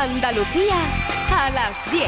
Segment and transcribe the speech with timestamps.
[0.00, 0.76] Andalucía
[1.28, 2.04] a las 10.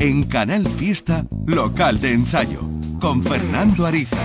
[0.00, 2.60] En Canal Fiesta, local de ensayo,
[3.00, 4.18] con Fernando Ariza.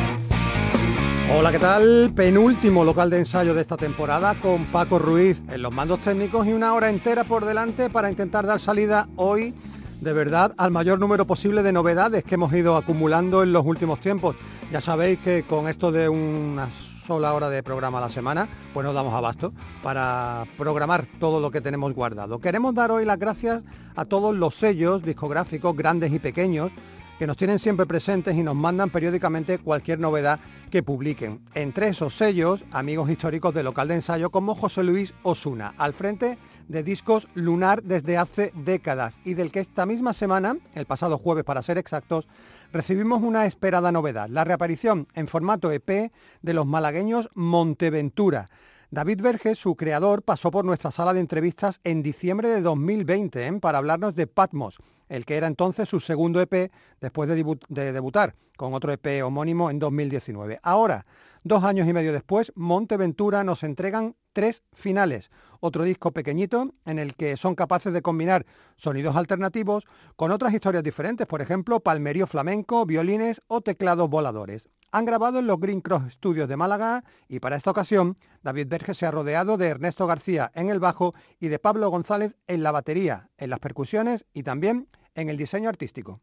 [1.33, 2.11] Hola, ¿qué tal?
[2.13, 6.51] Penúltimo local de ensayo de esta temporada con Paco Ruiz en los mandos técnicos y
[6.51, 9.53] una hora entera por delante para intentar dar salida hoy
[10.01, 13.99] de verdad al mayor número posible de novedades que hemos ido acumulando en los últimos
[13.99, 14.35] tiempos.
[14.71, 16.69] Ya sabéis que con esto de una
[17.05, 21.51] sola hora de programa a la semana, pues nos damos abasto para programar todo lo
[21.51, 22.39] que tenemos guardado.
[22.39, 23.63] Queremos dar hoy las gracias
[23.95, 26.71] a todos los sellos discográficos, grandes y pequeños,
[27.17, 31.41] que nos tienen siempre presentes y nos mandan periódicamente cualquier novedad que publiquen.
[31.53, 36.37] Entre esos sellos, amigos históricos del local de ensayo como José Luis Osuna, al frente
[36.69, 41.43] de discos Lunar desde hace décadas y del que esta misma semana, el pasado jueves
[41.43, 42.27] para ser exactos,
[42.71, 48.47] recibimos una esperada novedad, la reaparición en formato EP de los malagueños Monteventura.
[48.91, 53.53] David Verges, su creador, pasó por nuestra sala de entrevistas en diciembre de 2020 ¿eh?
[53.59, 54.77] para hablarnos de Patmos,
[55.09, 56.71] el que era entonces su segundo EP
[57.01, 60.59] después de, de, debutar con otro EP homónimo en 2019.
[60.63, 61.05] Ahora,
[61.43, 65.29] dos años y medio después, Monteventura nos entregan tres finales,
[65.59, 68.45] otro disco pequeñito en el que son capaces de combinar
[68.75, 69.85] sonidos alternativos
[70.15, 74.69] con otras historias diferentes, por ejemplo, palmerío flamenco, violines o teclados voladores.
[74.91, 78.95] Han grabado en los Green Cross Studios de Málaga y para esta ocasión David Berge
[78.95, 82.71] se ha rodeado de Ernesto García en el bajo y de Pablo González en la
[82.71, 86.19] batería, en las percusiones y también en el diseño artístico.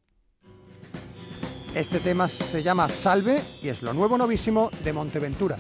[1.75, 5.59] Este tema se llama Salve y es lo nuevo novísimo de Monteventura.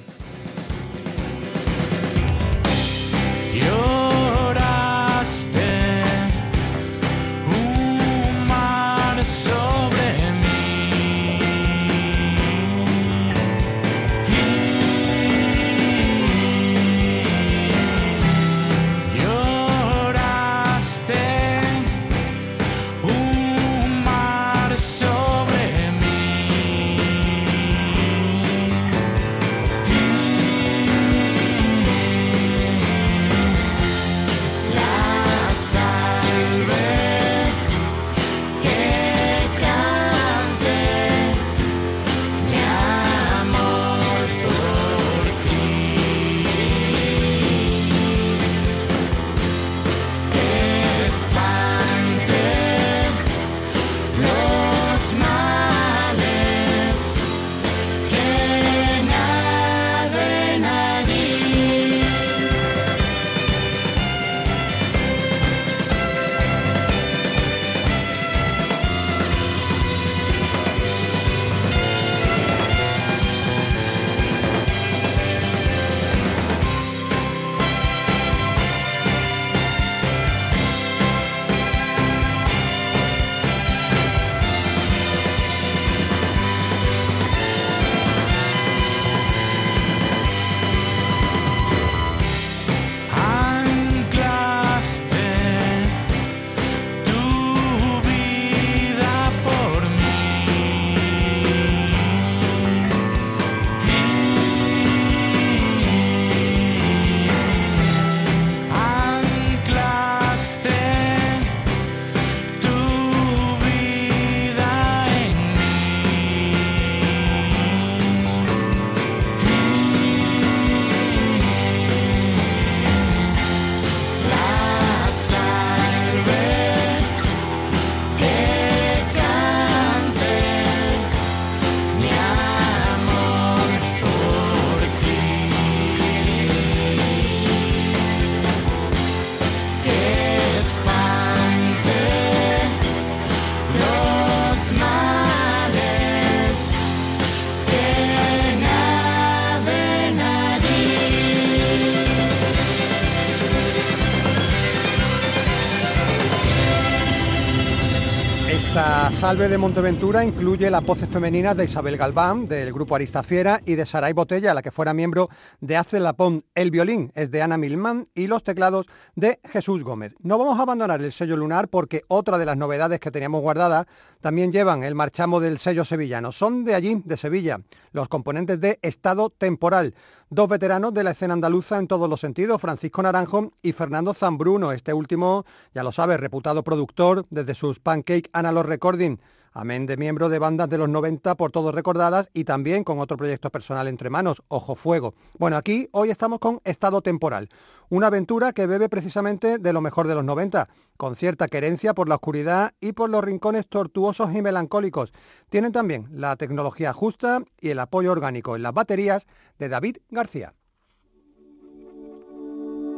[159.26, 163.84] Salve de Monteventura incluye las voces femeninas de Isabel Galván, del grupo Aristafiera, y de
[163.84, 165.28] Saray Botella, la que fuera miembro
[165.60, 166.44] de Hace Lapón.
[166.54, 168.86] El violín es de Ana Milman y los teclados
[169.16, 170.14] de Jesús Gómez.
[170.20, 173.86] No vamos a abandonar el sello lunar porque otra de las novedades que teníamos guardadas
[174.20, 176.30] también llevan el marchamo del sello sevillano.
[176.30, 177.58] Son de allí, de Sevilla,
[177.90, 179.94] los componentes de Estado Temporal.
[180.28, 184.72] Dos veteranos de la escena andaluza en todos los sentidos, Francisco Naranjo y Fernando Zambruno.
[184.72, 189.18] Este último, ya lo sabe, reputado productor desde sus Pancake Analog Recording
[189.56, 193.16] amén de miembro de bandas de los 90 por todos recordadas y también con otro
[193.16, 195.14] proyecto personal entre manos, Ojo Fuego.
[195.38, 197.48] Bueno, aquí hoy estamos con Estado Temporal,
[197.88, 200.66] una aventura que bebe precisamente de lo mejor de los 90,
[200.98, 205.12] con cierta querencia por la oscuridad y por los rincones tortuosos y melancólicos.
[205.48, 209.26] Tienen también la tecnología justa y el apoyo orgánico en las baterías
[209.58, 210.52] de David García.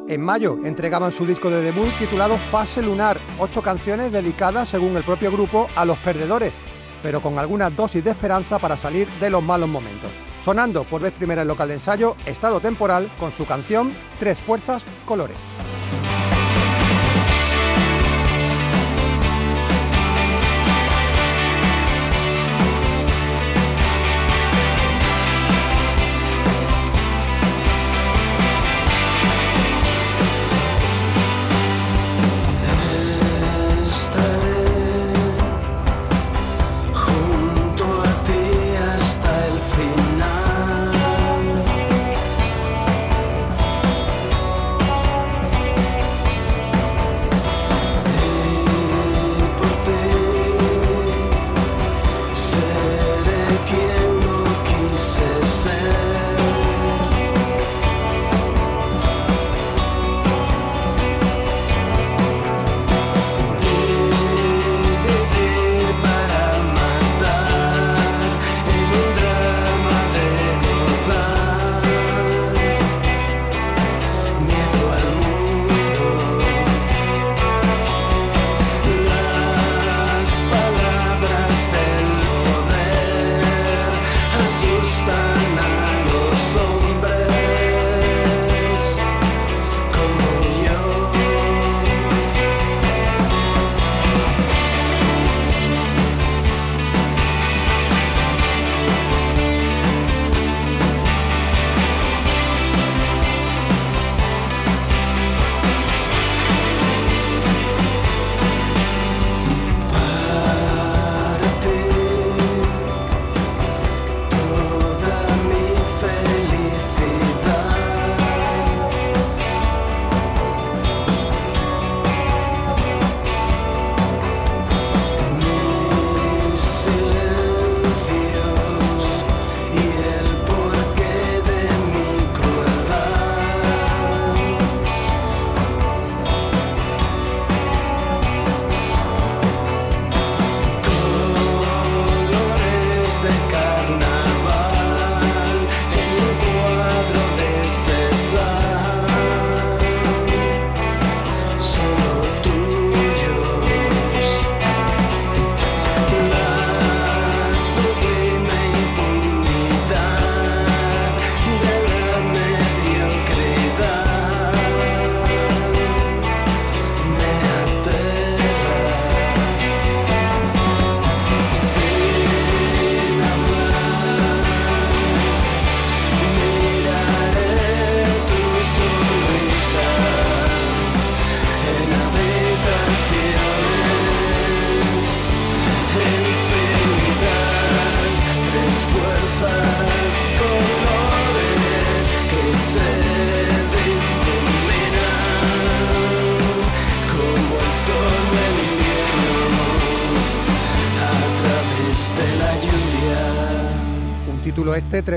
[0.09, 5.03] En mayo entregaban su disco de debut titulado Fase Lunar, ocho canciones dedicadas, según el
[5.03, 6.55] propio grupo, a los perdedores,
[7.03, 10.11] pero con alguna dosis de esperanza para salir de los malos momentos.
[10.43, 14.83] Sonando por vez primera en local de ensayo, Estado Temporal, con su canción Tres Fuerzas
[15.05, 15.37] Colores.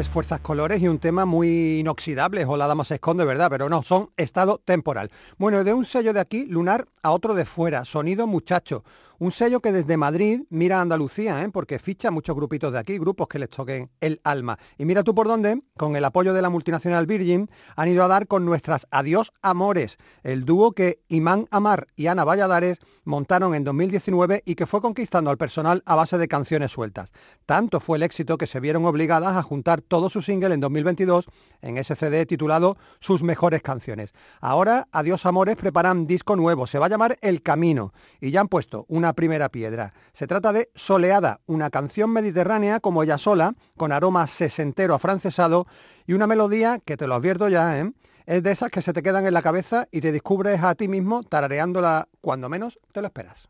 [0.10, 3.50] Fuerzas Colores y un tema muy inoxidable, o la dama se esconde, ¿verdad?
[3.50, 5.12] Pero no, son estado temporal.
[5.38, 8.84] Bueno, de un sello de aquí, lunar, a otro de fuera, sonido muchacho.
[9.22, 11.50] Un sello que desde Madrid mira a Andalucía, ¿eh?
[11.54, 14.58] porque ficha muchos grupitos de aquí, grupos que les toquen el alma.
[14.80, 18.08] Y mira tú por dónde, con el apoyo de la multinacional Virgin, han ido a
[18.08, 23.63] dar con nuestras Adiós Amores, el dúo que Imán Amar y Ana Valladares montaron en
[23.63, 27.12] 2019 y que fue conquistando al personal a base de canciones sueltas.
[27.46, 31.25] Tanto fue el éxito que se vieron obligadas a juntar todo su single en 2022
[31.62, 34.13] en ese CD titulado Sus mejores canciones.
[34.40, 38.48] Ahora Adiós Amores preparan disco nuevo, se va a llamar El Camino y ya han
[38.48, 39.94] puesto una primera piedra.
[40.13, 45.68] Se trata de Soleada, una canción mediterránea como ella sola, con aroma sesentero afrancesado
[46.06, 47.91] y una melodía que te lo advierto ya, ¿eh?
[48.25, 50.88] es de esas que se te quedan en la cabeza y te descubres a ti
[50.88, 53.50] mismo tarareándola cuando menos te lo esperas.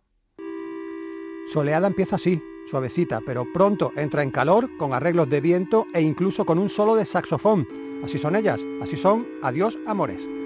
[1.52, 6.46] Soleada empieza así, suavecita, pero pronto entra en calor con arreglos de viento e incluso
[6.46, 7.68] con un solo de saxofón.
[8.04, 10.41] Así son ellas, así son Adiós Amores.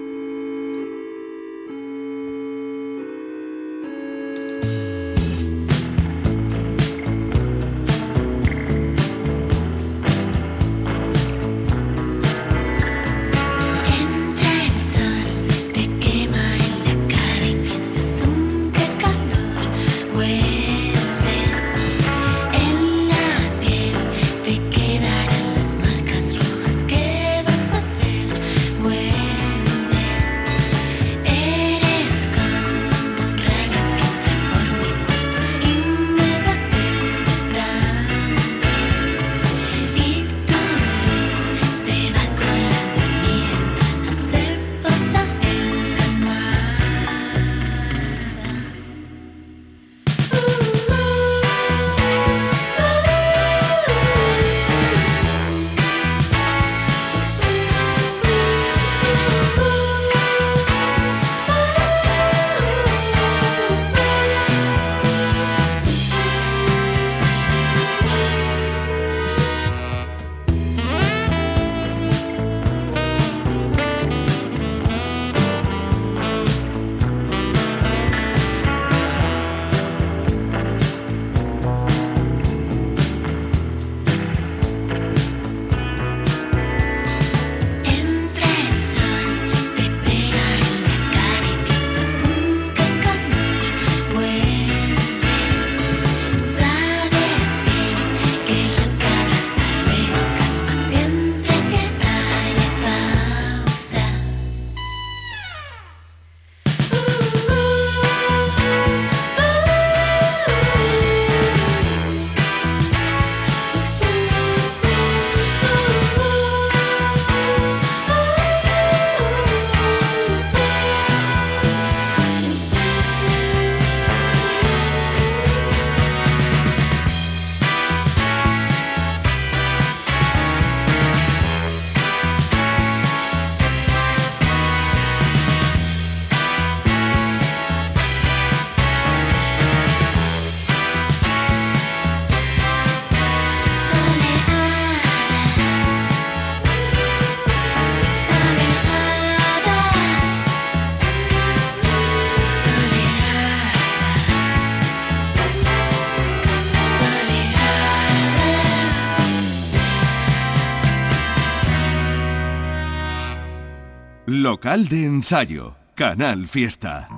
[164.56, 167.10] Local de ensayo, Canal Fiesta.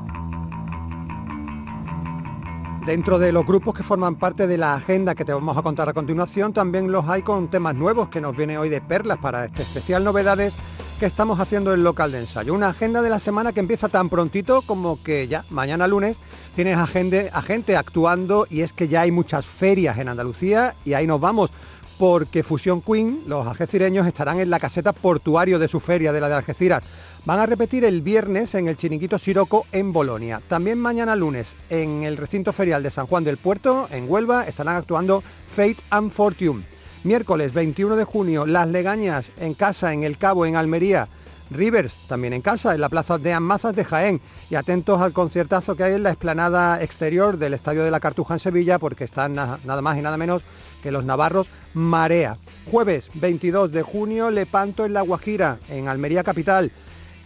[2.85, 5.89] Dentro de los grupos que forman parte de la agenda que te vamos a contar
[5.89, 9.45] a continuación, también los hay con temas nuevos que nos viene hoy de perlas para
[9.45, 10.53] este especial novedades
[10.99, 12.53] que estamos haciendo en local de ensayo.
[12.53, 16.17] Una agenda de la semana que empieza tan prontito como que ya mañana lunes
[16.57, 17.31] tienes a gente,
[17.77, 21.53] actuando y es que ya hay muchas ferias en Andalucía y ahí nos vamos
[21.99, 26.29] porque Fusión Queen, los algecireños, estarán en la caseta portuario de su feria de la
[26.29, 26.83] de Algeciras.
[27.25, 30.41] Van a repetir el viernes en el Chiringuito Siroco en Bolonia.
[30.49, 34.77] También mañana lunes en el recinto ferial de San Juan del Puerto, en Huelva, estarán
[34.77, 36.65] actuando Fate and Fortune.
[37.05, 41.09] Miércoles 21 de junio, Las Legañas en casa, en El Cabo, en Almería.
[41.51, 44.21] Rivers, también en casa, en la plaza de Amazas de Jaén.
[44.51, 48.35] Y atentos al conciertazo que hay en la explanada exterior del Estadio de la Cartuja
[48.35, 50.43] en Sevilla, porque están nada más y nada menos
[50.83, 52.37] que los navarros Marea.
[52.71, 56.71] Jueves 22 de junio, Lepanto en La Guajira, en Almería Capital.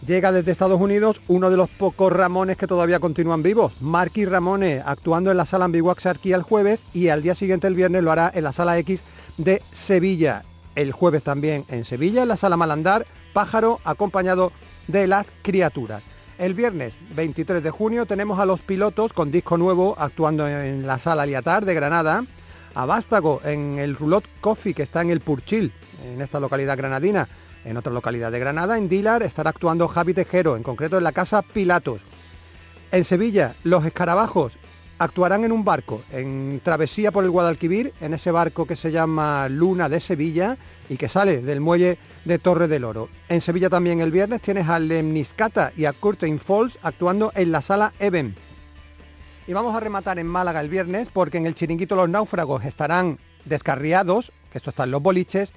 [0.05, 4.81] Llega desde Estados Unidos uno de los pocos Ramones que todavía continúan vivos, Marky Ramone,
[4.85, 8.11] actuando en la sala Ambiguax aquí el jueves y al día siguiente el viernes lo
[8.11, 9.01] hará en la sala X
[9.37, 10.43] de Sevilla.
[10.75, 14.51] El jueves también en Sevilla, en la sala Malandar, Pájaro acompañado
[14.87, 16.03] de las criaturas.
[16.37, 20.99] El viernes 23 de junio tenemos a los pilotos con disco nuevo actuando en la
[20.99, 22.25] sala Liatar de Granada
[22.75, 25.71] a Vástago en el Rulot Coffee que está en el Purchil,
[26.05, 27.29] en esta localidad granadina.
[27.65, 31.13] En otra localidad de Granada, en Dilar, estará actuando Javi Tejero, en concreto en la
[31.13, 32.01] Casa Pilatos.
[32.91, 34.53] En Sevilla, los escarabajos
[34.99, 39.47] actuarán en un barco, en travesía por el Guadalquivir, en ese barco que se llama
[39.49, 40.57] Luna de Sevilla
[40.89, 43.09] y que sale del muelle de Torre del Oro.
[43.29, 47.61] En Sevilla también el viernes tienes a Lemniscata y a Curtain Falls actuando en la
[47.61, 48.35] sala Even.
[49.47, 53.19] Y vamos a rematar en Málaga el viernes porque en el chiringuito Los Náufragos estarán
[53.45, 55.51] descarriados, que esto está en los boliches,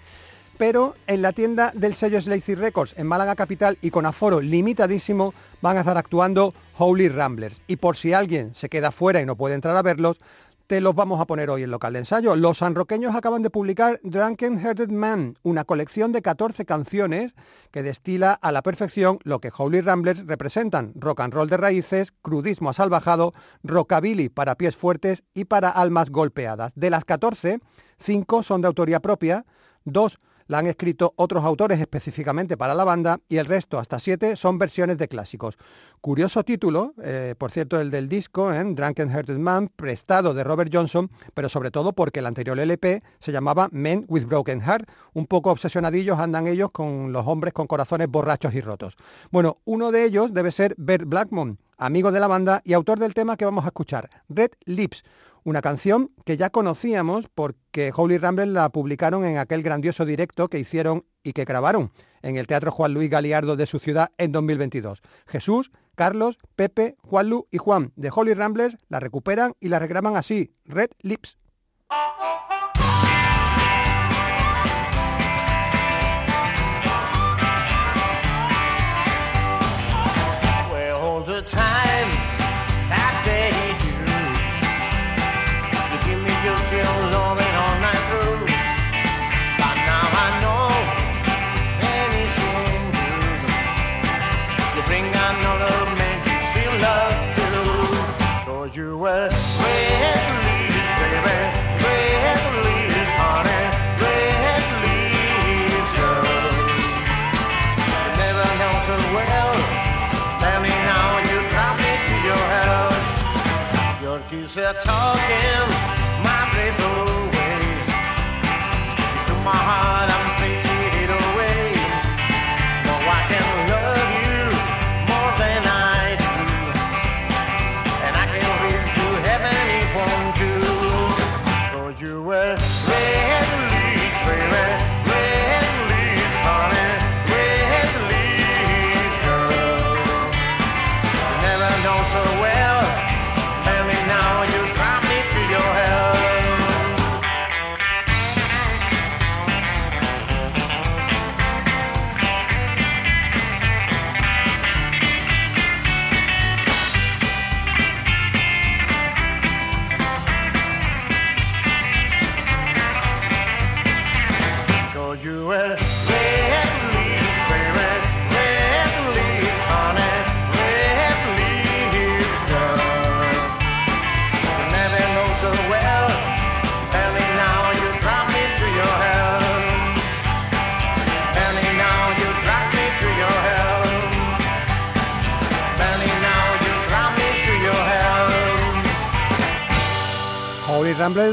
[0.58, 5.34] pero en la tienda del sello Slazy Records en Málaga Capital y con aforo limitadísimo
[5.60, 7.62] van a estar actuando Holy Ramblers.
[7.66, 10.18] Y por si alguien se queda fuera y no puede entrar a verlos,
[10.66, 12.34] te los vamos a poner hoy en local de ensayo.
[12.34, 17.34] Los sanroqueños acaban de publicar Drunken Hearted Man, una colección de 14 canciones
[17.70, 22.12] que destila a la perfección lo que Holy Ramblers representan, rock and roll de raíces,
[22.22, 23.32] crudismo asalvajado,
[23.62, 26.72] rockabilly para pies fuertes y para almas golpeadas.
[26.75, 27.60] De las 14,
[27.98, 29.44] 5 son de autoría propia,
[29.84, 34.36] 2 la han escrito otros autores específicamente para la banda y el resto, hasta siete,
[34.36, 35.58] son versiones de clásicos.
[36.00, 38.62] Curioso título, eh, por cierto, el del disco, ¿eh?
[38.64, 43.32] Drunken Hearted Man, prestado de Robert Johnson, pero sobre todo porque el anterior LP se
[43.32, 44.88] llamaba Men with Broken Heart.
[45.14, 48.96] Un poco obsesionadillos andan ellos con los hombres con corazones borrachos y rotos.
[49.30, 53.14] Bueno, uno de ellos debe ser Bert Blackmon, amigo de la banda y autor del
[53.14, 55.02] tema que vamos a escuchar, Red Lips
[55.46, 60.58] una canción que ya conocíamos porque Holy Ramble la publicaron en aquel grandioso directo que
[60.58, 65.02] hicieron y que grabaron en el Teatro Juan Luis Galiardo de su ciudad en 2022.
[65.28, 70.52] Jesús, Carlos, Pepe, Juanlu y Juan de Holy Ramblers la recuperan y la regraban así,
[70.64, 71.38] Red Lips.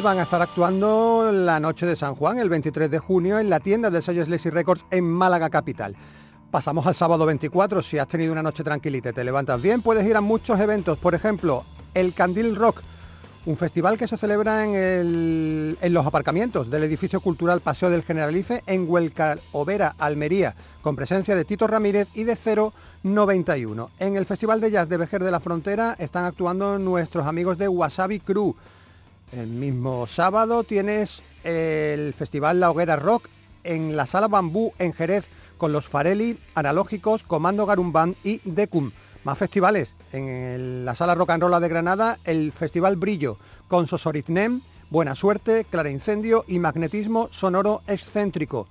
[0.03, 3.61] Van a estar actuando la noche de San Juan, el 23 de junio, en la
[3.61, 5.95] tienda del sello Sleazy Records en Málaga Capital.
[6.51, 10.05] Pasamos al sábado 24, si has tenido una noche tranquilita y te levantas bien, puedes
[10.05, 11.63] ir a muchos eventos, por ejemplo,
[11.93, 12.81] el Candil Rock,
[13.45, 18.61] un festival que se celebra en, en los aparcamientos del edificio cultural Paseo del Generalife
[18.67, 22.37] en Huelca Overa, Almería, con presencia de Tito Ramírez y de
[23.03, 23.89] 091.
[23.99, 27.69] En el Festival de Jazz de Vejer de la Frontera están actuando nuestros amigos de
[27.69, 28.53] Wasabi Crew.
[29.35, 33.29] El mismo sábado tienes el Festival La Hoguera Rock
[33.63, 38.91] en la Sala Bambú en Jerez con los Farelli, Analógicos, Comando Garumbán y Decum.
[39.23, 39.95] Más festivales.
[40.11, 45.65] En la Sala Rock and Roll de Granada, el Festival Brillo, con Sosoritnem, Buena Suerte,
[45.67, 48.67] Clara Incendio y Magnetismo Sonoro Excéntrico.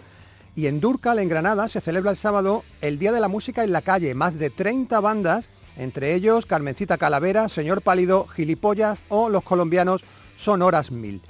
[0.54, 3.72] Y en Durcal, en Granada, se celebra el sábado el Día de la Música en
[3.72, 4.14] la Calle.
[4.14, 10.04] Más de 30 bandas, entre ellos Carmencita Calavera, Señor Pálido, Gilipollas o los colombianos
[10.36, 11.22] Sonoras Mil.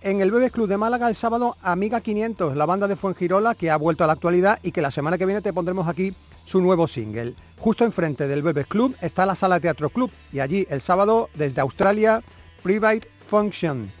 [0.00, 3.70] En el Bebes Club de Málaga el sábado Amiga 500, la banda de Fuengirola que
[3.70, 6.60] ha vuelto a la actualidad y que la semana que viene te pondremos aquí su
[6.60, 7.34] nuevo single.
[7.58, 11.60] Justo enfrente del Bebes Club está la Sala Teatro Club y allí el sábado desde
[11.60, 12.20] Australia
[12.64, 13.92] Private Function.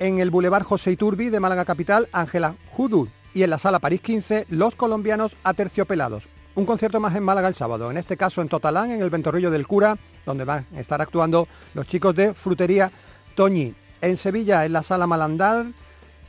[0.00, 4.00] En el Boulevard José Iturbi de Málaga Capital, Ángela Judu y en la Sala París
[4.00, 6.28] 15, Los Colombianos Aterciopelados.
[6.56, 9.52] Un concierto más en Málaga el sábado, en este caso en Totalán, en el Ventorrillo
[9.52, 12.90] del Cura, donde van a estar actuando los chicos de Frutería
[13.34, 13.74] Toñi.
[14.00, 15.66] En Sevilla, en la Sala Malandar,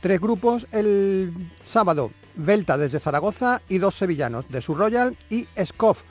[0.00, 1.32] tres grupos el
[1.64, 6.02] sábado, Velta desde Zaragoza y dos sevillanos, de Sur Royal y Scoff.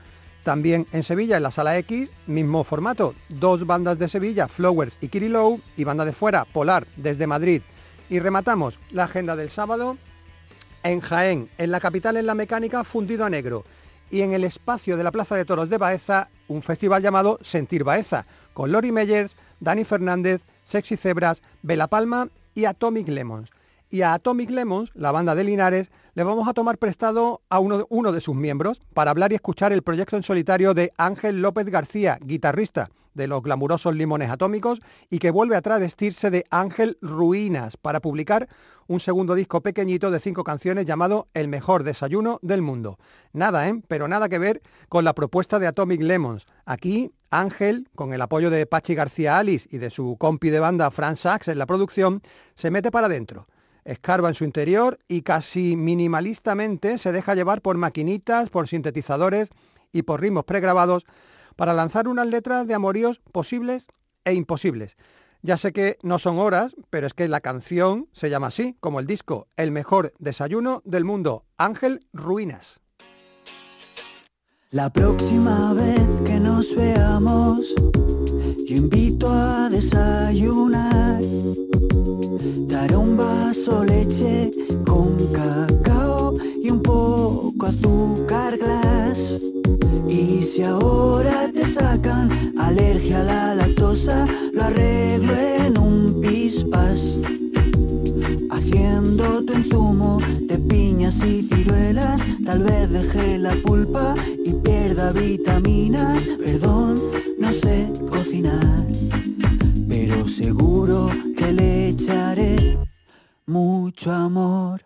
[0.44, 5.10] También en Sevilla, en la Sala X, mismo formato, dos bandas de Sevilla, Flowers y
[5.10, 7.62] Kirilow, y banda de fuera, Polar, desde Madrid.
[8.10, 9.98] Y rematamos la agenda del sábado
[10.84, 13.64] en Jaén, en la capital en la mecánica, fundido a negro.
[14.10, 17.84] Y en el espacio de la Plaza de Toros de Baeza, un festival llamado Sentir
[17.84, 23.52] Baeza, con Lori Meyers, Dani Fernández, Sexy Zebras, Bela Palma y Atomic Lemons.
[23.90, 28.12] Y a Atomic Lemons, la banda de Linares, le vamos a tomar prestado a uno,
[28.12, 32.20] de sus miembros para hablar y escuchar el proyecto en solitario de Ángel López García,
[32.22, 38.02] guitarrista de los glamurosos Limones Atómicos y que vuelve a travestirse de Ángel Ruinas para
[38.02, 38.48] publicar
[38.88, 42.98] un segundo disco pequeñito de cinco canciones llamado El mejor desayuno del mundo.
[43.32, 43.82] Nada, ¿eh?
[43.88, 46.46] Pero nada que ver con la propuesta de Atomic Lemons.
[46.66, 50.92] Aquí Ángel, con el apoyo de Pachi García Alice y de su compi de banda
[50.92, 52.22] Fran Sachs en la producción,
[52.56, 53.48] se mete para adentro
[53.86, 59.50] escarba en su interior y casi minimalistamente se deja llevar por maquinitas, por sintetizadores
[59.92, 61.06] y por ritmos pregrabados
[61.56, 63.88] para lanzar unas letras de amoríos posibles
[64.26, 64.96] e imposibles.
[65.44, 69.00] Ya sé que no son horas, pero es que la canción se llama así, como
[69.00, 72.80] el disco, El mejor desayuno del mundo, Ángel Ruinas.
[74.70, 77.74] La próxima vez que nos veamos,
[78.72, 81.20] yo invito a desayunar
[82.70, 84.50] Daré un vaso leche
[84.86, 89.42] con cacao y un poco azúcar glass.
[90.08, 97.18] Y si ahora te sacan alergia a la lactosa, lo arreglo en un pispas.
[98.52, 106.26] Haciéndote un zumo de piñas y ciruelas, tal vez deje la pulpa y pierda vitaminas.
[106.42, 106.96] Perdón,
[107.38, 107.91] no sé
[109.90, 111.10] pero seguro
[111.52, 112.78] le echaré
[113.46, 114.82] mucho amor.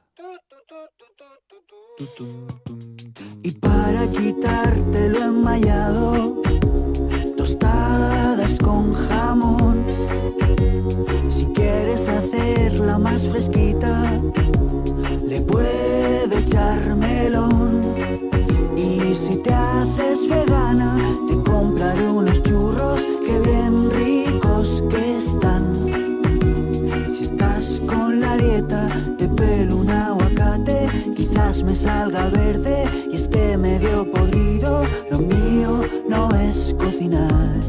[3.44, 6.42] Y para quitarte lo enmayado,
[7.38, 9.86] tostadas con jamón.
[11.30, 14.22] Si quieres hacerla más fresquita,
[15.24, 17.82] le puedo echar melón.
[18.76, 22.40] Y si te haces vegana, te compraré unos
[31.76, 34.84] salga verde y esté medio podrido.
[35.12, 37.60] Lo mío no es cocinar,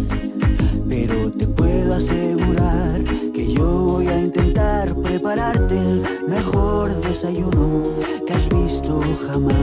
[0.88, 3.02] pero te puedo asegurar
[3.34, 7.82] que yo voy a intentar prepararte el mejor desayuno
[8.26, 9.56] que has visto jamás.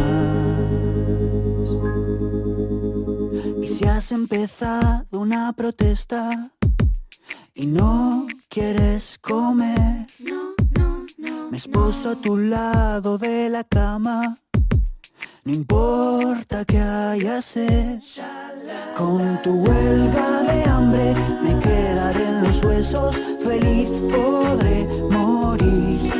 [3.61, 6.51] Y si has empezado una protesta
[7.55, 10.07] y no quieres comer,
[11.73, 14.37] me esposo a tu lado de la cama.
[15.45, 17.99] No importa que haya sed,
[18.97, 26.12] con tu huelga de hambre me quedaré en los huesos, feliz podré morir.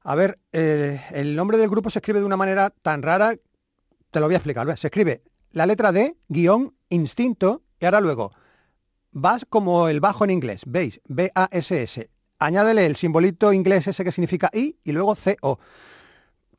[0.00, 3.34] A ver, eh, el nombre del grupo se escribe de una manera tan rara,
[4.10, 4.78] te lo voy a explicar.
[4.78, 8.32] Se escribe la letra D, guion, instinto, y ahora luego,
[9.10, 12.08] vas como el bajo en inglés, veis, B-A-S-S.
[12.44, 15.60] Añádele el simbolito inglés ese que significa I y luego CO.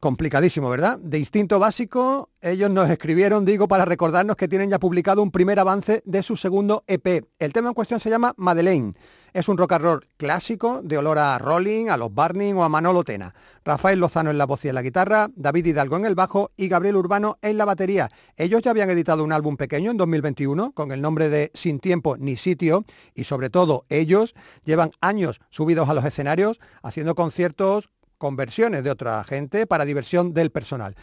[0.03, 0.99] Complicadísimo, ¿verdad?
[0.99, 5.61] De instinto básico, ellos nos escribieron, digo, para recordarnos que tienen ya publicado un primer
[5.61, 7.23] avance de su segundo EP.
[7.39, 8.95] El tema en cuestión se llama Madeleine.
[9.31, 12.69] Es un rock and roll clásico de olor a Rolling, a los Barney o a
[12.69, 13.33] Manolo Tena.
[13.63, 16.67] Rafael Lozano en la voz y en la guitarra, David Hidalgo en el bajo y
[16.67, 18.09] Gabriel Urbano en la batería.
[18.35, 22.17] Ellos ya habían editado un álbum pequeño en 2021 con el nombre de Sin Tiempo
[22.17, 22.83] ni Sitio
[23.15, 24.35] y sobre todo ellos
[24.65, 27.89] llevan años subidos a los escenarios haciendo conciertos
[28.23, 30.95] con versiones de otra gente para diversión del personal.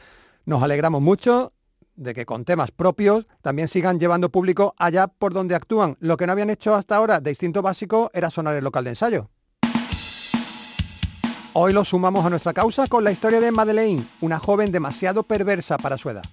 [0.46, 1.52] Nos alegramos mucho
[1.94, 5.98] de que con temas propios también sigan llevando público allá por donde actúan.
[6.00, 8.90] Lo que no habían hecho hasta ahora de instinto básico era sonar el local de
[8.90, 9.28] ensayo.
[11.52, 15.76] Hoy lo sumamos a nuestra causa con la historia de Madeleine, una joven demasiado perversa
[15.76, 16.24] para su edad.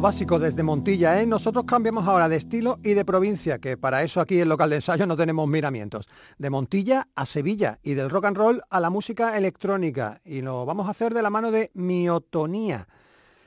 [0.00, 1.26] Básico desde Montilla, ¿eh?
[1.26, 4.76] Nosotros cambiamos ahora de estilo y de provincia, que para eso aquí en local de
[4.76, 6.08] ensayo no tenemos miramientos.
[6.38, 10.20] De Montilla a Sevilla y del rock and roll a la música electrónica.
[10.24, 12.86] Y lo vamos a hacer de la mano de Miotonía.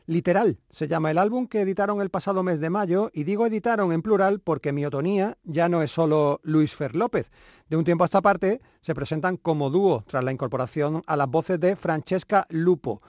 [0.08, 3.94] Literal se llama el álbum que editaron el pasado mes de mayo y digo editaron
[3.94, 7.32] en plural porque Miotonía ya no es solo Luis Fer López.
[7.70, 11.30] De un tiempo a esta parte se presentan como dúo tras la incorporación a las
[11.30, 13.02] voces de Francesca Lupo.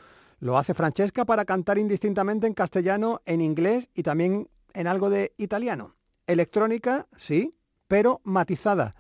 [0.43, 5.35] Lo hace Francesca para cantar indistintamente en castellano, en inglés y también en algo de
[5.37, 5.95] italiano.
[6.27, 7.53] Electrónica, sí,
[7.87, 8.91] pero matizada.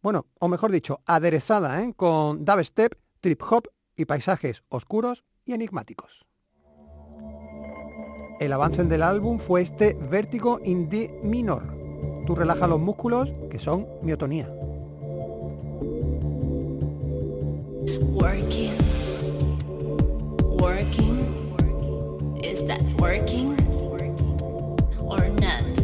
[0.00, 1.92] Bueno, o mejor dicho, aderezada, ¿eh?
[1.96, 3.64] con dubstep, trip hop
[3.96, 6.24] y paisajes oscuros y enigmáticos.
[8.38, 11.64] El avance del álbum fue este Vértigo in D minor.
[12.28, 14.48] Tú relajas los músculos, que son miotonía.
[20.58, 22.40] working?
[22.42, 23.52] Is that working
[24.98, 25.75] or not?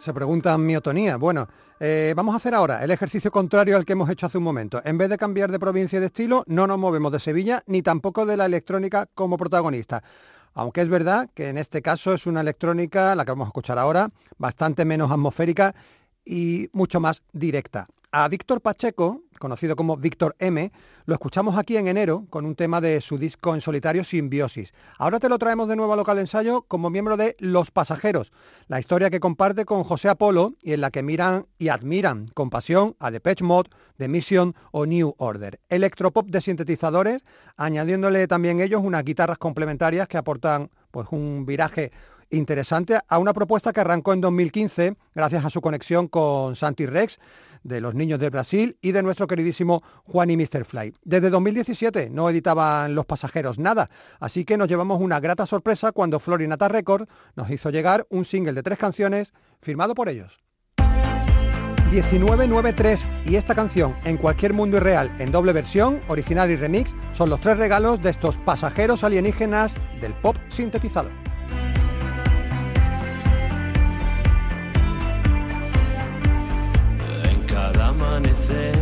[0.00, 1.18] Se pregunta miotonía.
[1.18, 4.44] Bueno, eh, vamos a hacer ahora el ejercicio contrario al que hemos hecho hace un
[4.44, 4.80] momento.
[4.82, 7.82] En vez de cambiar de provincia y de estilo, no nos movemos de Sevilla ni
[7.82, 10.02] tampoco de la electrónica como protagonista.
[10.54, 13.78] Aunque es verdad que en este caso es una electrónica, la que vamos a escuchar
[13.78, 14.08] ahora,
[14.38, 15.74] bastante menos atmosférica
[16.24, 17.86] y mucho más directa.
[18.12, 20.70] A Víctor Pacheco, conocido como Víctor M,
[21.06, 24.72] lo escuchamos aquí en enero con un tema de su disco en solitario Simbiosis.
[24.96, 28.32] Ahora te lo traemos de nuevo a local ensayo como miembro de Los Pasajeros,
[28.68, 32.48] la historia que comparte con José Apolo y en la que miran y admiran con
[32.48, 35.60] pasión a Depeche Mode, The Mission o New Order.
[35.68, 37.22] Electropop de sintetizadores,
[37.56, 41.90] añadiéndole también ellos unas guitarras complementarias que aportan pues un viraje
[42.30, 47.18] interesante a una propuesta que arrancó en 2015 gracias a su conexión con Santi Rex
[47.66, 50.64] de los niños de Brasil y de nuestro queridísimo Juan y Mr.
[50.64, 50.94] Fly.
[51.02, 53.88] Desde 2017 no editaban los pasajeros nada,
[54.20, 58.52] así que nos llevamos una grata sorpresa cuando Florinata Record nos hizo llegar un single
[58.52, 60.46] de tres canciones firmado por ellos.
[61.90, 67.30] 1993 y esta canción en cualquier mundo irreal en doble versión, original y remix, son
[67.30, 71.08] los tres regalos de estos pasajeros alienígenas del pop sintetizado.
[77.96, 78.75] money thing.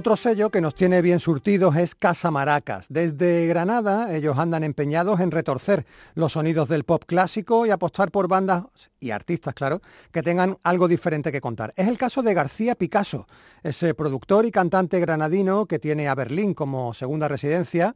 [0.00, 2.86] Otro sello que nos tiene bien surtidos es Casa Maracas.
[2.88, 5.84] Desde Granada ellos andan empeñados en retorcer
[6.14, 8.64] los sonidos del pop clásico y apostar por bandas
[8.98, 11.74] y artistas, claro, que tengan algo diferente que contar.
[11.76, 13.26] Es el caso de García Picasso,
[13.62, 17.94] ese productor y cantante granadino que tiene a Berlín como segunda residencia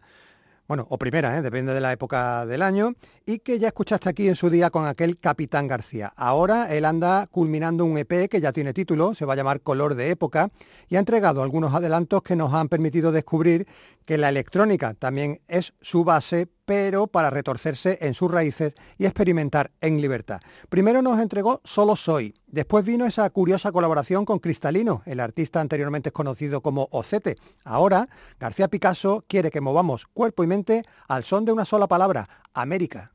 [0.67, 1.43] bueno, o primera, ¿eh?
[1.43, 2.95] depende de la época del año,
[3.27, 6.13] y que ya escuchaste aquí en su día con aquel Capitán García.
[6.17, 9.95] Ahora él anda culminando un EP que ya tiene título, se va a llamar Color
[9.95, 10.51] de Época,
[10.89, 13.67] y ha entregado algunos adelantos que nos han permitido descubrir
[14.07, 19.71] que la electrónica también es su base, pero para retorcerse en sus raíces y experimentar
[19.81, 20.41] en libertad.
[20.69, 26.13] Primero nos entregó Solo Soy, después vino esa curiosa colaboración con Cristalino, el artista anteriormente
[26.13, 27.37] conocido como Ocete.
[27.65, 28.09] Ahora,
[28.39, 33.14] García Picasso quiere que movamos cuerpo y mente al son de una sola palabra, América.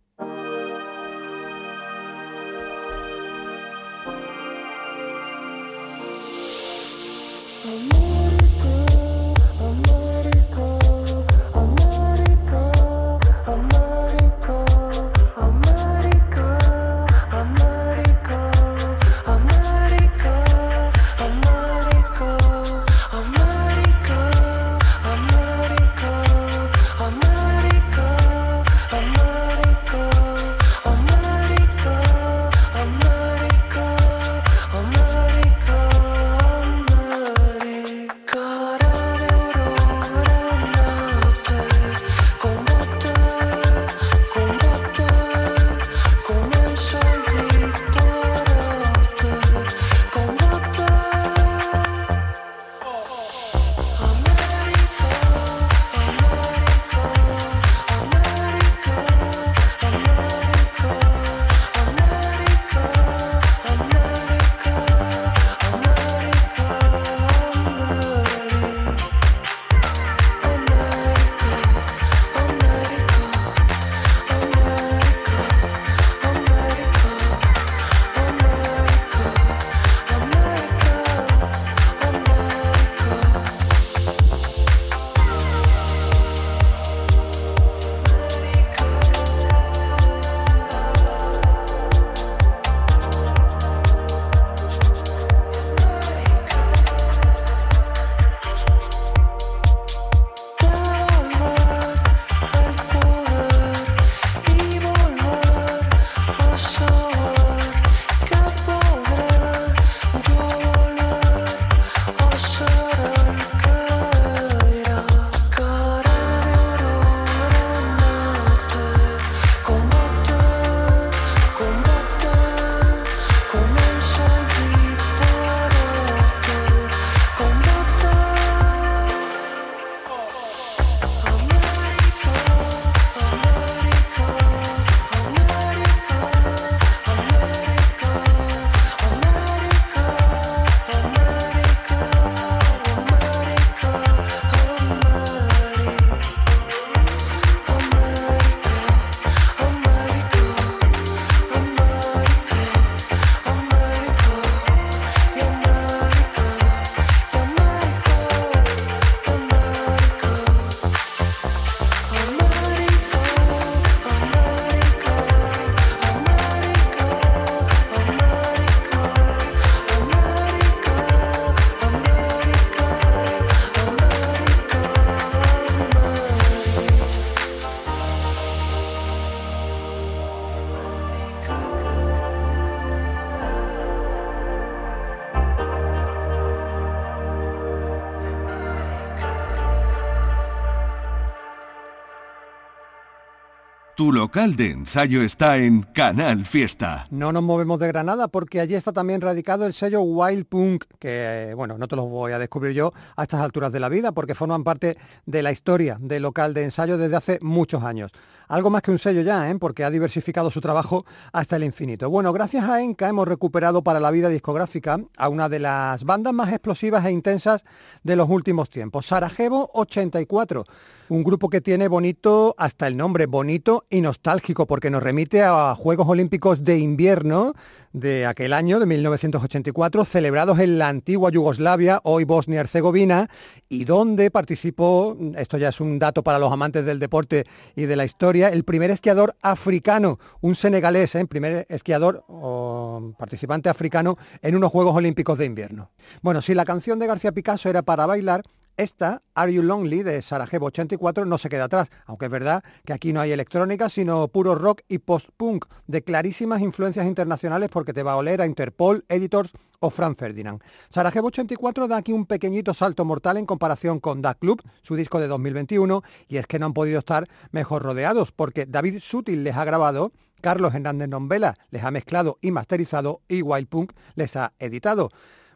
[194.00, 197.06] Tu local de ensayo está en Canal Fiesta.
[197.12, 201.52] No nos movemos de Granada porque allí está también radicado el sello Wild Punk, que
[201.54, 204.36] bueno, no te lo voy a descubrir yo a estas alturas de la vida porque
[204.36, 208.14] forman parte de la historia del local de ensayo desde hace muchos años.
[208.48, 209.56] Algo más que un sello ya, ¿eh?
[209.60, 212.10] porque ha diversificado su trabajo hasta el infinito.
[212.10, 216.34] Bueno, gracias a Enca hemos recuperado para la vida discográfica a una de las bandas
[216.34, 217.66] más explosivas e intensas
[218.04, 220.64] de los últimos tiempos, Sarajevo 84
[221.10, 225.76] un grupo que tiene bonito hasta el nombre, bonito y nostálgico, porque nos remite a
[225.76, 227.54] Juegos Olímpicos de Invierno
[227.94, 233.30] de aquel año, de 1984, celebrados en la antigua Yugoslavia, hoy Bosnia-Herzegovina,
[233.68, 237.96] y donde participó, esto ya es un dato para los amantes del deporte y de
[237.96, 241.28] la historia, el primer esquiador africano, un senegalés, el ¿eh?
[241.28, 245.92] primer esquiador o participante africano en unos Juegos Olímpicos de Invierno.
[246.22, 248.44] Bueno, si la canción de García Picasso era para bailar,
[248.78, 252.94] Esta, Are You Lonely, de Sarajevo 84, no se queda atrás, aunque es verdad que
[252.94, 258.04] aquí no hay electrónica, sino puro rock y post-punk, de clarísimas influencias internacionales porque te
[258.04, 260.62] va a oler a Interpol, Editors o Frank Ferdinand.
[260.90, 265.18] Sarajevo 84 da aquí un pequeñito salto mortal en comparación con Da Club, su disco
[265.22, 269.56] de 2021, y es que no han podido estar mejor rodeados, porque David Sutil les
[269.56, 270.12] ha grabado
[270.42, 275.10] Carlos Hernández Nombela les ha mezclado y masterizado y Wild Punk les ha editado.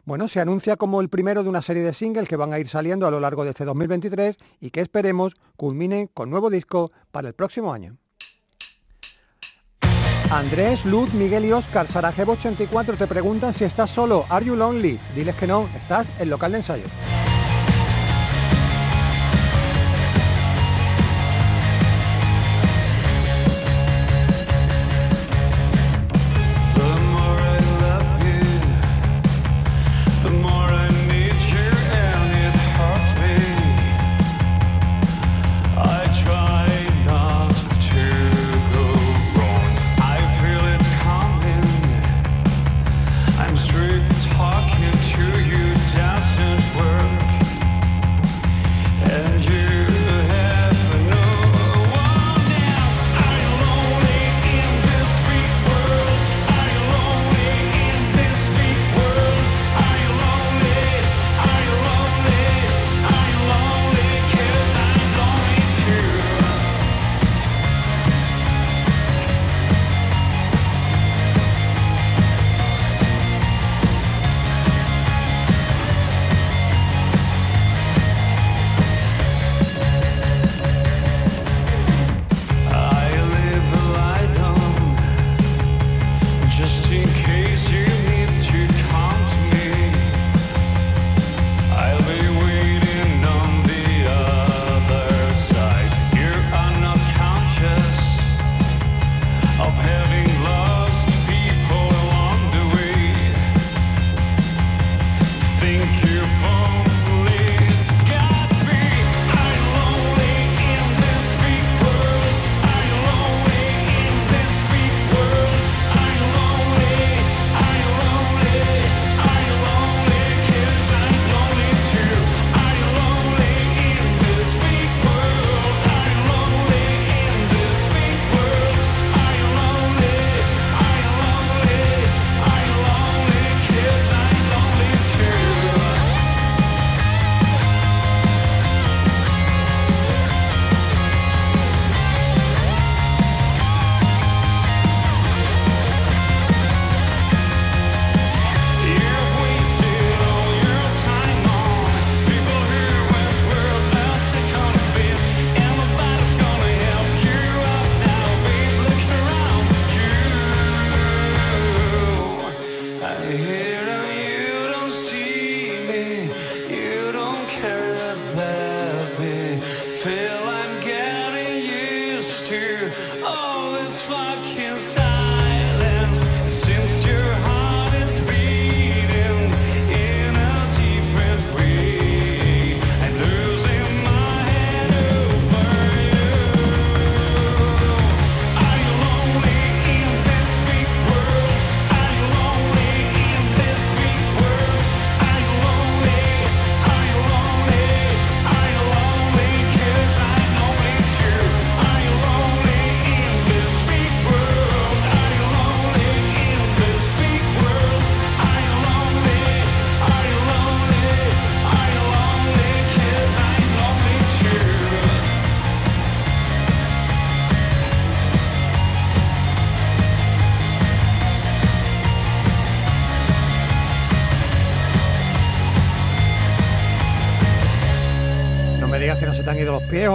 [0.06, 2.68] Bueno, se anuncia como el primero de una serie de singles que van a ir
[2.68, 7.28] saliendo a lo largo de este 2023 y que esperemos culminen con nuevo disco para
[7.28, 7.98] el próximo año.
[10.30, 14.24] Andrés, Luz, Miguel y Oscar, Sarajevo 84 te preguntan si estás solo.
[14.28, 14.98] ¿Are you lonely?
[15.14, 16.84] Diles que no, estás en local de ensayo.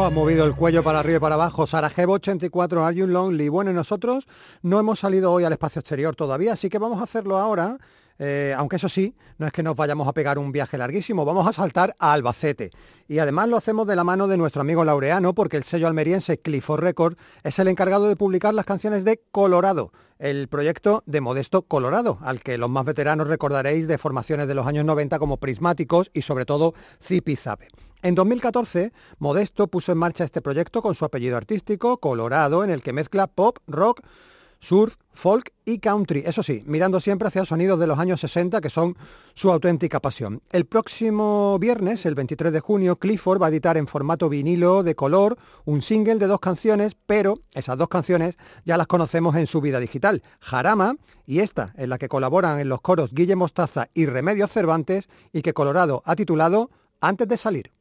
[0.10, 1.68] Ha movido el cuello para arriba y para abajo.
[1.68, 3.48] Sarajevo 84, Are You Lonely?
[3.48, 4.28] Bueno, nosotros
[4.64, 7.78] no hemos salido hoy al espacio exterior todavía, así que vamos a hacerlo ahora.
[8.20, 11.48] Eh, aunque eso sí, no es que nos vayamos a pegar un viaje larguísimo, vamos
[11.48, 12.70] a saltar a Albacete.
[13.08, 16.40] Y además lo hacemos de la mano de nuestro amigo laureano, porque el sello almeriense
[16.40, 21.62] Clifford Record es el encargado de publicar las canciones de Colorado, el proyecto de Modesto
[21.62, 26.12] Colorado, al que los más veteranos recordaréis de formaciones de los años 90 como Prismáticos
[26.14, 27.70] y sobre todo Zipizape.
[28.02, 32.82] En 2014, Modesto puso en marcha este proyecto con su apellido artístico, Colorado, en el
[32.82, 34.02] que mezcla pop, rock,
[34.60, 36.24] surf, folk y country.
[36.26, 38.96] Eso sí, mirando siempre hacia sonidos de los años 60 que son
[39.34, 40.42] su auténtica pasión.
[40.52, 44.96] El próximo viernes, el 23 de junio, Clifford va a editar en formato vinilo de
[44.96, 49.62] color un single de dos canciones, pero esas dos canciones ya las conocemos en su
[49.62, 50.24] vida digital.
[50.40, 50.96] Jarama
[51.26, 55.42] y esta, en la que colaboran en los coros Guille Mostaza y Remedios Cervantes y
[55.42, 56.70] que Colorado ha titulado
[57.02, 57.72] Antes de salir.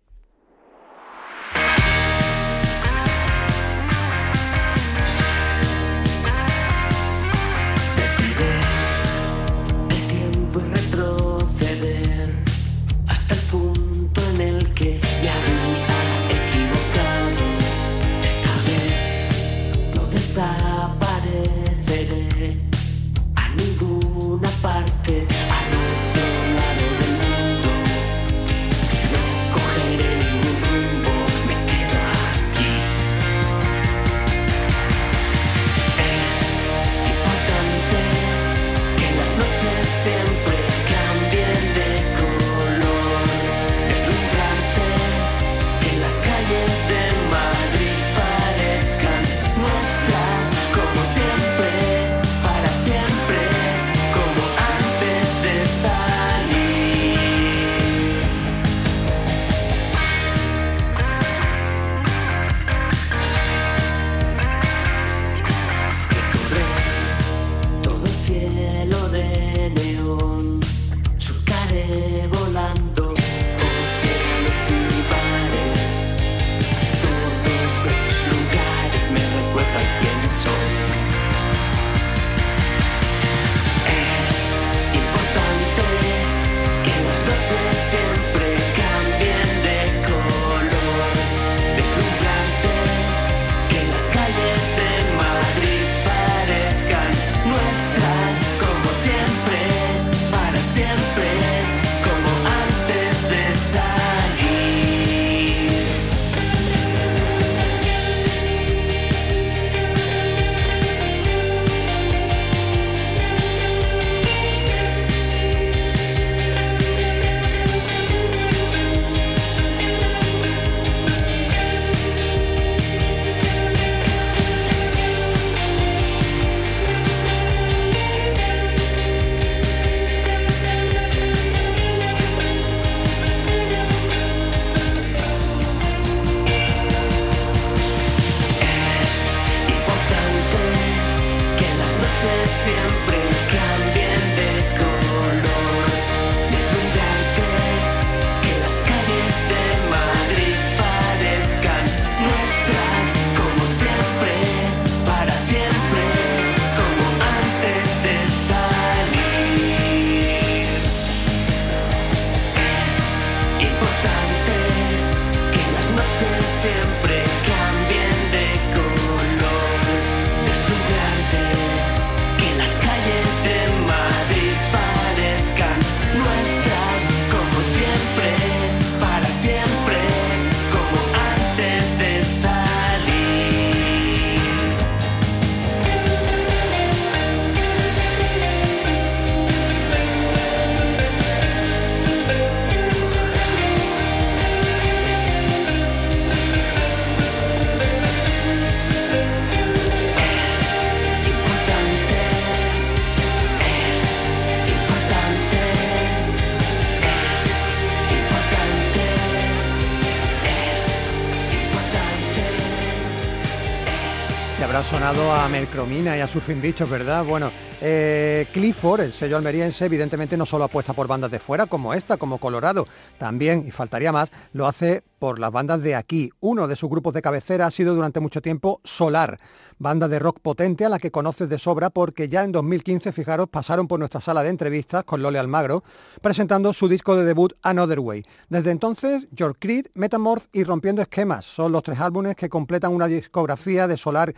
[214.91, 217.23] Sonado a Mercromina y a Surfing Bichos, ¿verdad?
[217.23, 217.51] Bueno,
[217.83, 222.17] eh, Clifford, el sello almeriense, evidentemente no solo apuesta por bandas de fuera como esta,
[222.17, 222.87] como Colorado,
[223.19, 226.31] también, y faltaría más, lo hace por las bandas de aquí.
[226.41, 229.39] Uno de sus grupos de cabecera ha sido durante mucho tiempo Solar,
[229.79, 233.51] banda de rock potente a la que conoces de sobra porque ya en 2015, fijaros,
[233.51, 235.85] pasaron por nuestra sala de entrevistas con Lole Almagro
[236.23, 238.23] presentando su disco de debut Another Way.
[238.49, 243.07] Desde entonces, George Creed, Metamorph y Rompiendo Esquemas son los tres álbumes que completan una
[243.07, 244.35] discografía de Solar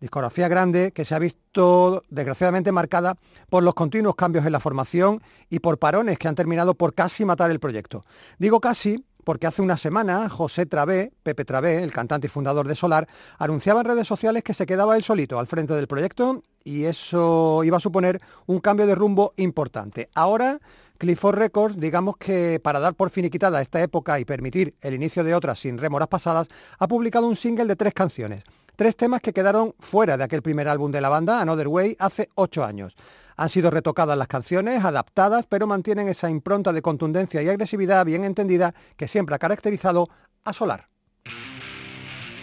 [0.00, 3.16] discografía grande que se ha visto desgraciadamente marcada
[3.48, 7.24] por los continuos cambios en la formación y por parones que han terminado por casi
[7.24, 8.02] matar el proyecto.
[8.38, 12.76] Digo casi porque hace una semana José Travé, Pepe Travé, el cantante y fundador de
[12.76, 16.84] Solar, anunciaba en redes sociales que se quedaba él solito al frente del proyecto y
[16.84, 20.08] eso iba a suponer un cambio de rumbo importante.
[20.14, 20.60] Ahora
[20.98, 25.34] Clifford Records, digamos que para dar por finiquitada esta época y permitir el inicio de
[25.34, 28.44] otras sin remoras pasadas, ha publicado un single de tres canciones.
[28.76, 32.28] Tres temas que quedaron fuera de aquel primer álbum de la banda, Another Way, hace
[32.34, 32.96] ocho años.
[33.36, 38.24] Han sido retocadas las canciones, adaptadas, pero mantienen esa impronta de contundencia y agresividad bien
[38.24, 40.08] entendida que siempre ha caracterizado
[40.44, 40.86] a Solar.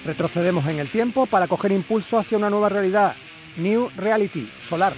[0.05, 3.15] Retrocedemos en el tiempo para coger impulso hacia una nueva realidad,
[3.57, 4.93] New Reality, Solar.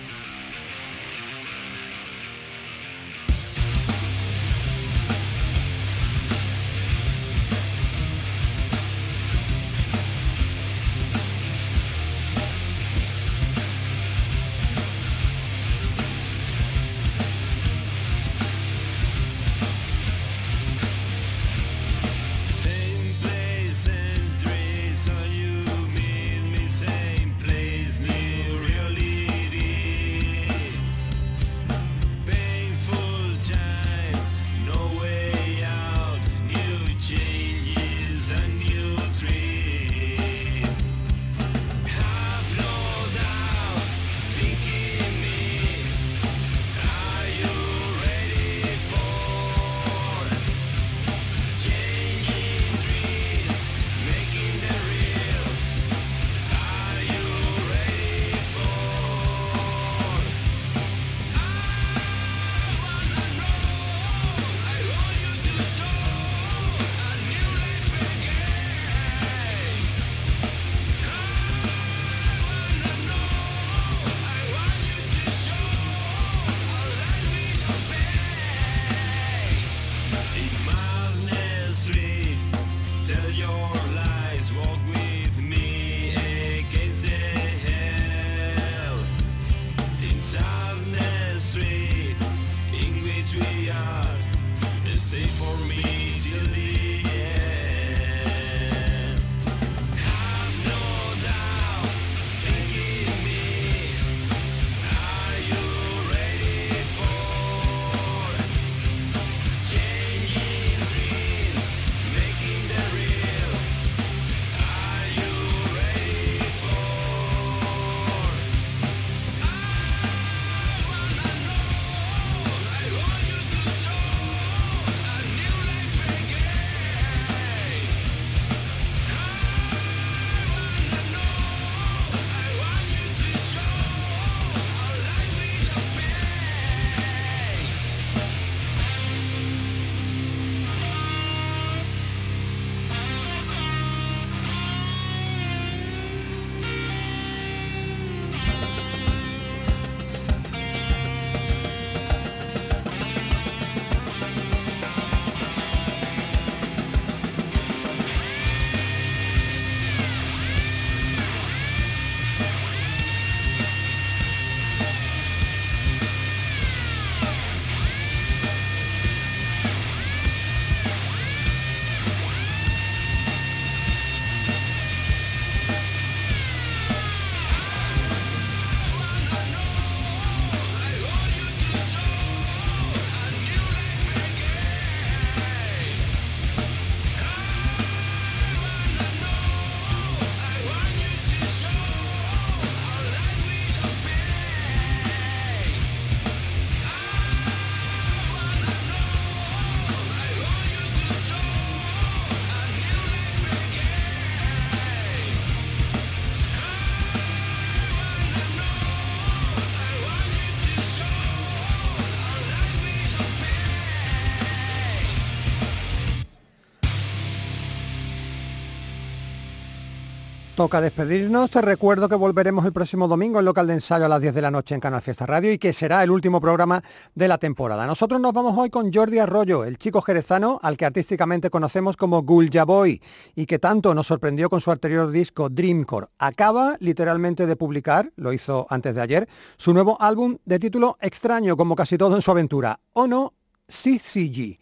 [220.63, 221.51] Toca despedirnos.
[221.51, 224.41] Te recuerdo que volveremos el próximo domingo en local de ensayo a las 10 de
[224.41, 226.81] la noche en Canal Fiesta Radio y que será el último programa
[227.13, 227.85] de la temporada.
[227.85, 232.21] Nosotros nos vamos hoy con Jordi Arroyo, el chico jerezano al que artísticamente conocemos como
[232.21, 233.01] Gulja Boy
[233.35, 236.07] y que tanto nos sorprendió con su anterior disco Dreamcore.
[236.17, 241.57] Acaba literalmente de publicar, lo hizo antes de ayer, su nuevo álbum de título extraño
[241.57, 243.33] como casi todo en su aventura, ¿o no?
[243.67, 244.59] CCG.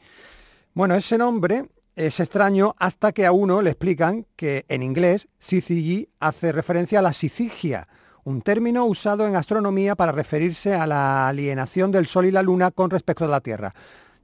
[0.74, 1.68] Bueno, ese nombre
[2.08, 7.04] es extraño hasta que a uno le explican que en inglés CCG hace referencia a
[7.04, 7.88] la sicigia,
[8.24, 12.72] un término usado en astronomía para referirse a la alienación del Sol y la Luna
[12.72, 13.72] con respecto a la Tierra.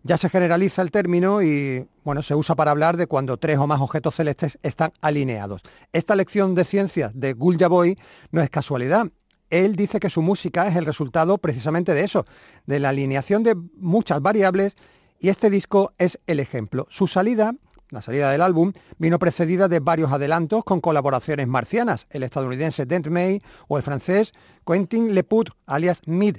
[0.01, 3.67] Ya se generaliza el término y bueno, se usa para hablar de cuando tres o
[3.67, 5.61] más objetos celestes están alineados.
[5.93, 7.95] Esta lección de ciencias de Boy
[8.32, 9.05] no es casualidad.
[9.51, 12.25] Él dice que su música es el resultado precisamente de eso,
[12.65, 14.75] de la alineación de muchas variables
[15.19, 16.88] y este disco es el ejemplo.
[16.89, 17.53] Su salida
[17.89, 23.07] la salida del álbum, vino precedida de varios adelantos con colaboraciones marcianas, el estadounidense Dent
[23.07, 24.33] May o el francés
[24.65, 26.38] Quentin Leput, alias Mid.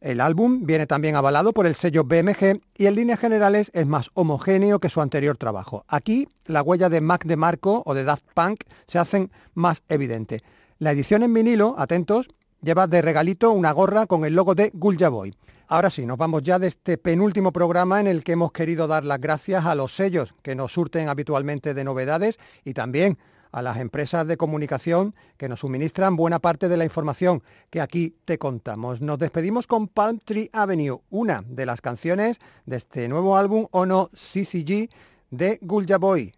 [0.00, 4.10] El álbum viene también avalado por el sello BMG y en líneas generales es más
[4.14, 5.84] homogéneo que su anterior trabajo.
[5.86, 10.40] Aquí la huella de Mac DeMarco o de Daft Punk se hacen más evidente.
[10.78, 12.26] La edición en vinilo, atentos,
[12.62, 15.36] lleva de regalito una gorra con el logo de Gulja Boy.
[15.72, 19.06] Ahora sí, nos vamos ya de este penúltimo programa en el que hemos querido dar
[19.06, 23.16] las gracias a los sellos que nos surten habitualmente de novedades y también
[23.52, 28.14] a las empresas de comunicación que nos suministran buena parte de la información que aquí
[28.26, 29.00] te contamos.
[29.00, 34.10] Nos despedimos con Palm Tree Avenue, una de las canciones de este nuevo álbum Ono
[34.12, 34.90] CCG
[35.30, 36.34] de Gulja Boy.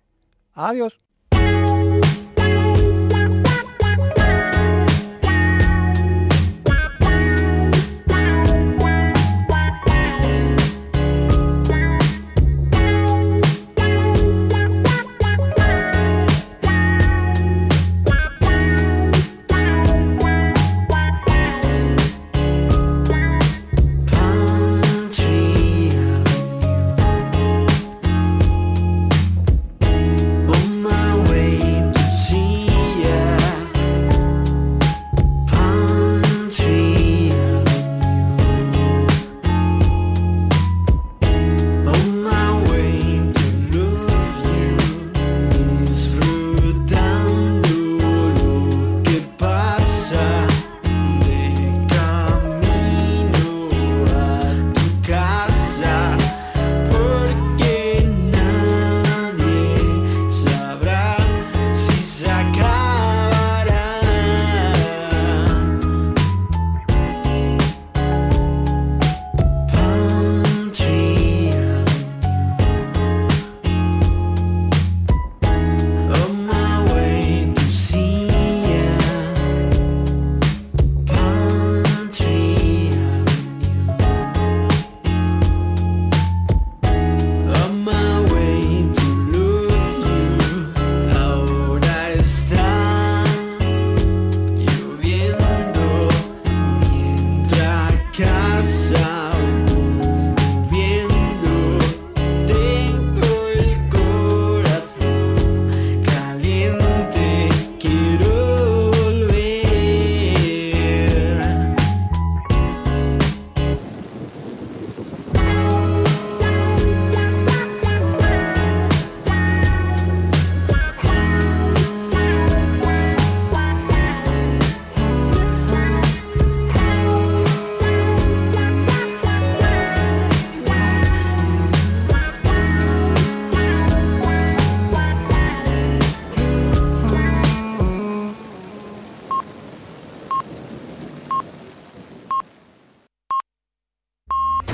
[0.52, 1.00] Adiós.